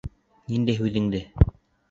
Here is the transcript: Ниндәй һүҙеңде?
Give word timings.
Ниндәй 0.53 0.79
һүҙеңде? 0.79 1.23